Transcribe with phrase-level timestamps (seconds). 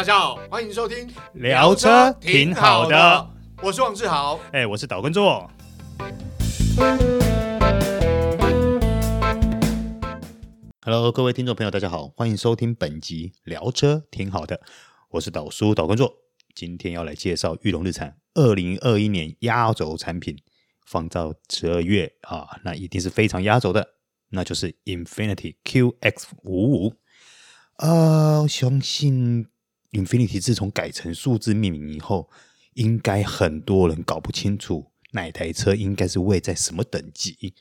[0.00, 3.30] 大家好，欢迎收听聊车挺好的，
[3.62, 5.46] 我是王志豪，哎，我是岛根座。
[10.80, 14.58] Hello，各位听众朋友，大家好，欢迎收听本集聊车挺好的，
[15.10, 16.10] 我是岛叔岛根座，
[16.54, 20.34] 今天要来介绍玉龙日产二零二一年压轴产品，
[20.86, 23.86] 放到十二月啊，那一定是非常压轴的，
[24.30, 26.94] 那就是 Infinity QX 五五。
[27.76, 29.46] 呃，相信
[29.92, 32.30] Infinity 自从改成数字命名以后，
[32.74, 37.54] 应该很多人搞不清楚哪台车应该是位在什么等级。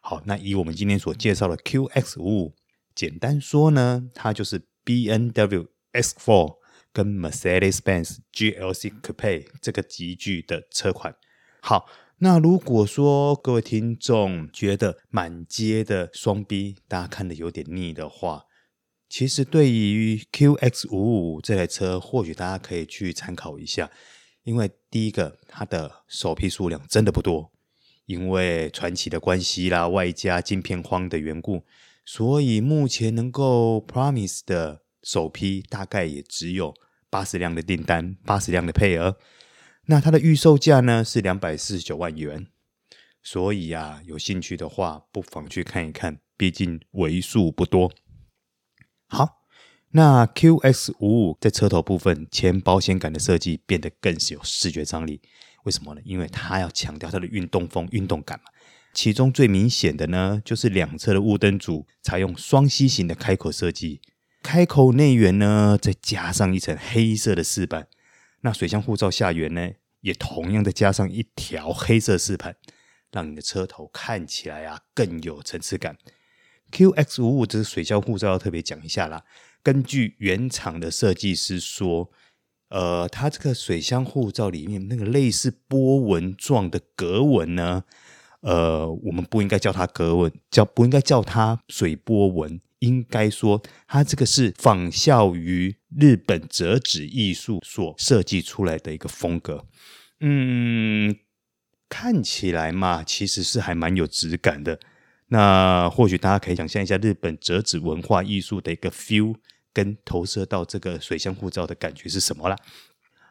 [0.00, 2.54] 好，那以我们今天所介绍的 QX 五，
[2.94, 6.56] 简单说呢，它就是 BMW X4
[6.92, 11.14] 跟 Mercedes-Benz GLC Coupe 这个级距的车款。
[11.60, 11.86] 好，
[12.18, 18.44] 那如果说各位听众觉得满街的双 B，大家看的有点腻的话，
[19.08, 23.90] 其实对于 QX 五五这台车，或许大家可以去参考一下，
[24.42, 27.52] 因为第一个，它的首批数量真的不多。
[28.06, 31.64] 因为传奇的关系啦，外加晶片荒的缘故，
[32.04, 36.72] 所以目前能够 promise 的首批大概也只有
[37.10, 39.16] 八十辆的订单，八十辆的配额。
[39.86, 42.46] 那它的预售价呢是两百四十九万元，
[43.24, 47.92] 所以啊，有兴趣的话不妨去看一看，毕竟为数不多。
[49.08, 49.42] 好，
[49.90, 55.20] 那 QX 五五在车头部分前保险杆的设计变得更是有视觉张力。
[55.64, 56.00] 为什么呢？
[56.04, 58.44] 因为它要强调它的运动风、运动感嘛。
[58.92, 64.00] 其中最明显的呢，就是两侧的雾灯组采用双 C 型的开口设计，
[64.42, 67.88] 开口内缘呢再加上一层黑色的饰板。
[68.40, 69.70] 那水箱护罩下缘呢，
[70.00, 72.56] 也同样的加上一条黑色饰板，
[73.10, 75.96] 让你的车头看起来啊更有层次感。
[76.72, 79.24] QX 五五这个水箱护罩要特别讲一下啦。
[79.62, 82.10] 根据原厂的设计师说。
[82.68, 87.84] 呃，它这个水箱护罩里面那个类似波纹状的格纹呢，
[88.40, 99.64] 呃，我们不应该叫它格纹，叫不应该叫它水波纹，应该说它这个是仿效于日本折纸艺术所设计出来的一个风格。
[100.18, 101.14] 嗯，
[101.88, 104.80] 看起来嘛，其实是还蛮有质感的。
[105.28, 109.36] 那或许大家可以想象一下日本折纸文化艺术的一个 feel。
[109.76, 112.56] 跟投射到这个水箱护罩的感觉是什么啦？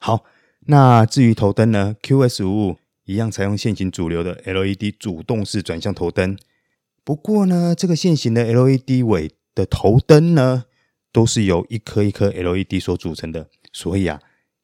[0.00, 0.24] 好，
[0.66, 6.36] 那至于头灯呢？QS 五五一样采用现行主流的 LED 主动式转向头灯，
[7.04, 10.64] 不过呢，这个现行的 LED 尾的头灯呢，
[11.12, 14.20] 都是由一颗一颗 LED 所组成的，所以啊。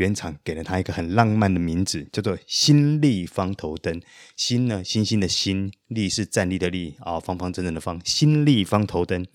[0.00, 4.00] 原厂给了它一个很浪漫的名字，叫做“星立方头灯”。
[4.34, 8.00] 星呢，星星的星；立是站立的立啊，方方正正的方。
[8.02, 9.26] 星立方头灯，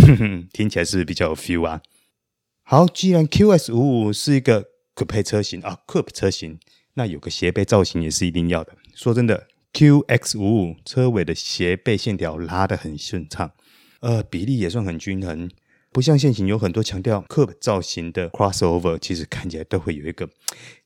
[0.50, 1.82] 听起来是比较有 feel 啊？
[2.62, 6.58] 好，既然 QX 五五是一个 Coupe 车型啊，Coupe 车型，
[6.94, 8.74] 那有个斜背造型也是一定要的。
[8.94, 13.52] 说真的，QX 五五车尾的斜背线条拉得很顺畅，
[14.00, 15.50] 呃，比例也算很均衡。
[15.94, 20.28] 不像现行有很多强调 Coupe 造型的 crossover，其实看起来都会有一个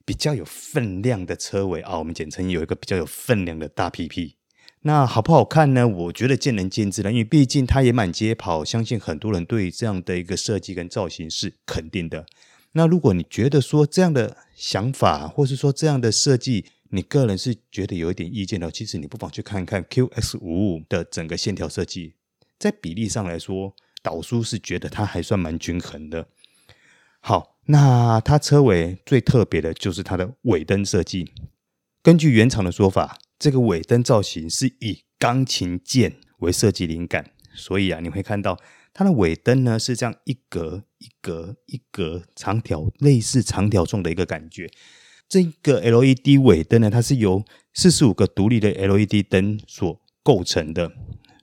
[0.04, 4.36] 比较有分量的车尾啊，我们简称有一个比较有分量的大屁屁。
[4.82, 5.88] 那好不好看呢？
[5.88, 12.26] 我觉得见仁见智了，因为毕竟它也满街跑，相信很多人对这样的一个设计跟造型是肯定的。
[12.72, 22.12] 那如果你觉得说这样的想法，或是说这样的设计，你个人是觉得有一点意见的，其实你不妨去看看 QX 五五的整个线条设计，
[22.58, 23.74] 在比例上来说。
[24.02, 26.28] 导叔是觉得它还算蛮均衡的。
[27.20, 31.32] 好，那它车尾最特别的就是它的尾灯设计。
[32.02, 38.56] 根据原厂的说法，这个尾灯造型是以钢琴键为设计灵感，所以啊，你会看到
[38.94, 44.70] 它的尾灯呢是这样一格一格一格长条，类似长条状的一个感觉。
[45.28, 47.44] 这个 LED 尾灯呢，它是由
[47.74, 50.92] 四十五个独立的 LED 灯所构成的，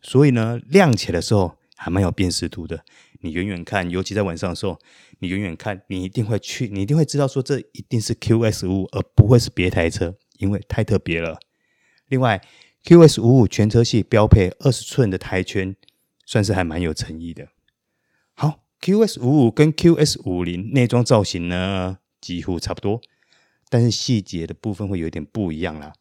[0.02, 1.58] 所以呢，亮起来的时候。
[1.76, 2.84] 还蛮有辨识度的，
[3.20, 4.80] 你远远看，尤其在晚上的时候，
[5.20, 11.38] 你远远看，你一定会去，你一定会知道说这一定是 Q S 五五，而不会是别台车，因为太特别了。
[12.08, 12.42] 另外
[12.84, 15.76] ，Q S 五五全车系标配二十寸的台圈，
[16.26, 17.50] 算是还蛮有诚意的。
[18.34, 23.02] 好，Q S 五五跟 Q S 五零内装造型呢几乎差不多，
[23.70, 25.94] 但是细节的部分会有点不一样啦。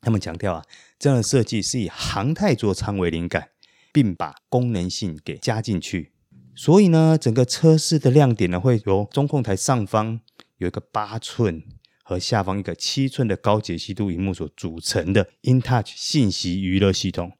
[0.00, 0.64] 他们强调啊，
[0.98, 3.50] 这样的设计是以航太座舱为灵感。
[3.92, 6.12] 并把功能性给加进去，
[6.54, 10.20] 所以呢，整个车室的亮点呢，会由中控台上方
[10.56, 11.62] 有一个八寸
[12.02, 17.32] 和下方一个七寸的高解析度荧幕所组成的 InTouch 信息娱乐系统。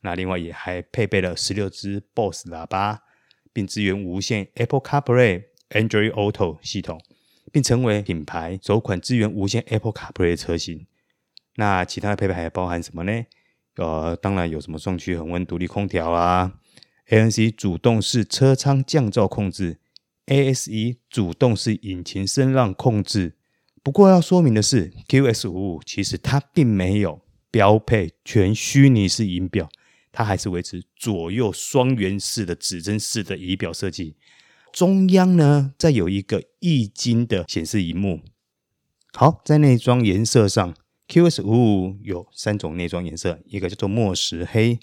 [0.00, 3.04] 那另外也还配备了十六支 BOSE 喇叭，
[3.52, 7.00] 并支援无线 Apple CarPlay、Android Auto 系统。
[7.52, 10.88] 并成为品牌首款支援无线 Apple CarPlay 的车型。
[11.54, 13.12] 那其他的配备还包含什么呢？
[13.76, 16.54] 呃，当然有什么双区恒温独立空调啊
[17.08, 19.78] ，ANC 主动式车舱降噪控制
[20.26, 23.34] ，ASE 主动式引擎声浪控制。
[23.82, 29.68] 不过要说明的是，QX55 其实它并没有标配全虚拟式仪表，
[30.10, 34.16] 它还是维持左右双圆式的指针式的仪表设计。
[34.72, 38.20] 中央呢，再有一个液晶的显示荧幕。
[39.12, 40.74] 好，在内装颜色上
[41.08, 44.78] ，QX55 有三种内装颜色，一个叫做墨石黑、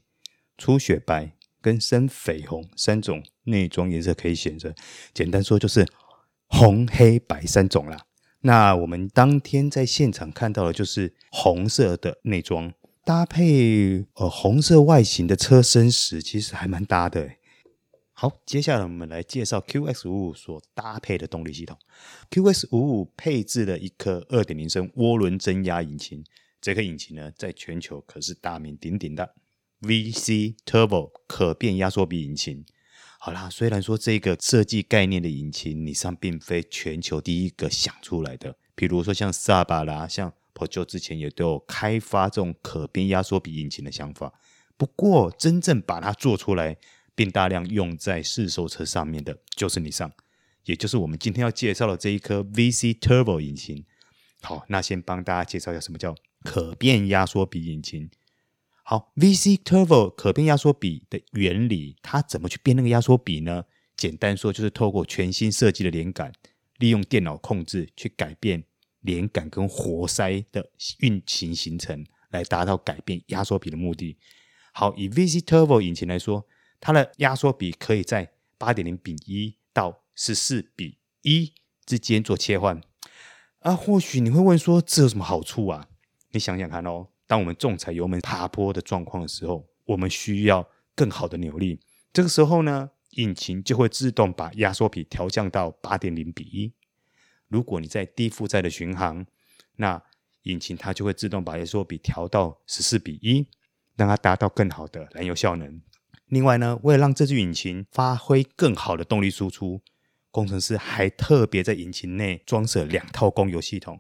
[0.58, 4.74] 初雪白跟深绯红三种内装颜色可以选择。
[5.14, 5.88] 简单说就是
[6.48, 8.06] 红、黑、白三种啦。
[8.42, 12.74] 那我们当天在现场看到的就是红色的内装，
[13.06, 17.30] 搭配呃红色外形的车身时，其实还蛮搭的。
[18.22, 21.76] 好，接下来我们来介绍 QX55 所搭配的动力系统。
[22.30, 26.24] QX55 配置了一颗二点零升涡轮增压引擎，
[26.62, 29.34] 这颗引擎呢，在全球可是大名鼎鼎的
[29.82, 32.64] VC Turbo 可变压缩比引擎。
[33.18, 38.56] 好啦，虽然说这个设计概念的引擎，你上并非全球第一个想出来的。
[38.76, 44.32] 比如说像萨巴啦，像 Peugeot 之前也都有开发这种可变压缩比引擎的想法。
[44.78, 46.78] 不过，真正把它做出来
[47.22, 50.12] 并大量用在试售车上面的，就是你上，
[50.66, 53.86] 也就是我们今天要介绍的这一颗 VC Turbo 引擎。
[54.42, 58.10] 好，那先帮大家介绍一下什么叫可变压缩比引擎。
[58.82, 63.66] 好，VC Turbo 可变压缩比的原理，它怎么去变那个压缩比呢？
[63.96, 66.34] 简单说，就是透过全新设计的连杆，
[66.80, 68.64] 利用电脑控制去改变
[69.02, 70.72] 连杆跟活塞的
[71.02, 74.18] 运行行程，来达到改变压缩比的目的。
[74.74, 76.48] 好，以 VC Turbo 引擎来说，
[76.82, 81.54] 它的压缩比可以在八点零比一到十四比一
[81.86, 82.82] 之间做切换。
[83.60, 85.88] 啊，或许你会问说，这有什么好处啊？
[86.32, 87.08] 你想想看哦。
[87.28, 91.80] 当我们重踩油门爬坡的状况的时候，我们需要更好的扭力。
[92.12, 96.74] 这个时候呢，引擎就会自动把压缩比调降到八点零比一。
[97.48, 99.26] 如果你在低负载的巡航，
[99.76, 100.04] 那
[100.44, 103.48] 引擎它就会自动把压缩比调到十四比一，
[103.96, 105.82] 让它达到更好的燃油效能。
[106.32, 109.82] 另外呢，为了让这具引擎发挥更好的动力输出，
[110.32, 114.00] 工程师还特别在引擎内装设两套供油系统。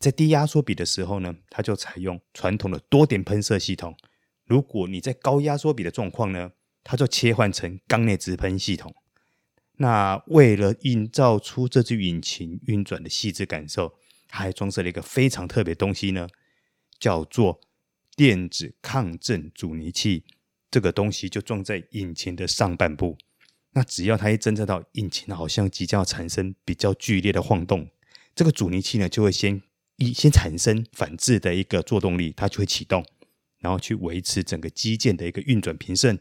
[0.00, 3.96] 在低压缩比的时候呢，它就采用传统的多点喷射系统。
[4.44, 6.50] 如果你在高压缩比的状况呢，
[6.82, 8.92] 它就切换成缸内直喷系统。
[9.76, 13.94] 那为了营造出这具引擎运转的细致感受，
[14.28, 16.26] 还装设了一个非常特别东西呢，
[16.98, 17.60] 叫做
[18.16, 20.24] 电子抗震阻尼器。
[20.70, 23.16] 这个东西就撞在引擎的上半部。
[23.72, 27.88] 那只要它一侦测到引擎好像即将要产生比较剧烈的晃动，
[28.34, 29.62] 这个阻尼器呢就会先。
[30.00, 33.04] 一先产生反制的一个作动力，它就会启动，
[33.58, 36.16] 然后去维持整个机件的一个运转平顺。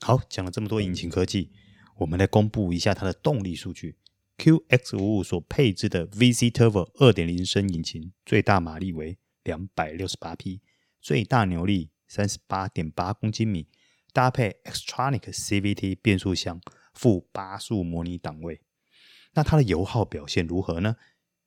[0.00, 1.52] 好，讲了这么多引擎科技，
[1.98, 3.94] 我们来公布一下它的动力数据。
[4.38, 10.60] QX55 所配置的 VC Turbo 二点零升引擎，最大马力为两百六十八匹，
[11.00, 13.66] 最大扭力三十八点八公斤米，
[14.12, 16.60] 搭配 Xtronic CVT 变速箱，
[16.92, 18.60] 负八速模拟档位。
[19.32, 20.94] 那它的油耗表现如何呢？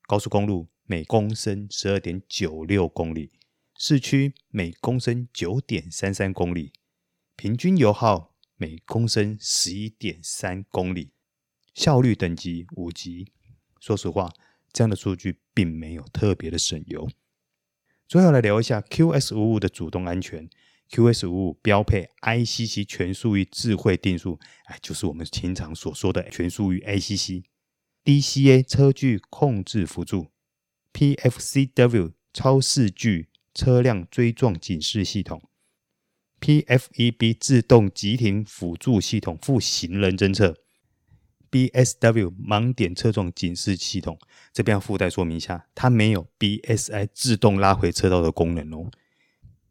[0.06, 3.32] 高速公路，每公升十二点九六公里，
[3.78, 6.74] 市区每公升九点三三公里，
[7.34, 11.12] 平均油耗每公升十一点三公里，
[11.72, 13.32] 效率等级五级。
[13.80, 14.30] 说实话，
[14.70, 17.08] 这样的数据并没有特别的省油。
[18.08, 20.48] 最后来聊一下 QX55 的主动安全。
[20.90, 30.28] QX55 标配 ICC 全速域智慧定速，哎，就是我们经常所说的全速域 ACC，DCA 车距控制辅助。
[30.94, 35.42] PFCW 超视距车辆追撞警示系统
[36.40, 40.56] ，PFEB 自动急停辅助系统附行人侦测
[41.50, 44.18] ，BSW 盲点侧撞警示系统。
[44.52, 48.90] 这边要附带说明一下，它没有 BSI 自动拉回车道的功能哦。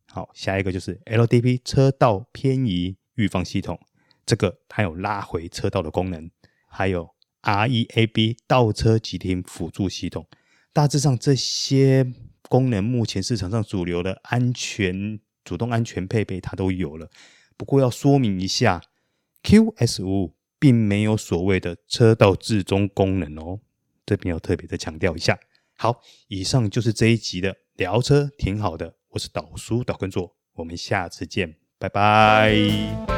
[0.10, 3.80] 好，下一个就是 LDP 车道偏移预防系统，
[4.26, 6.30] 这个它有拉回车道的功能。
[6.68, 7.10] 还有
[7.42, 10.28] REAB 倒车急停辅助系统。
[10.74, 12.14] 大致上，这些
[12.50, 17.10] 功能目前市场上主流的安全主动安全配备它都有了。
[17.56, 18.82] 不过要说明一下
[19.44, 23.60] ，QS 五并没有所谓的车道置中功能哦，
[24.06, 25.38] 这边要特别的强调一下。
[25.78, 28.96] 好，以上就是这一集的聊车，挺好的。
[29.10, 33.17] 我是导叔导根座，我们下次见，拜拜。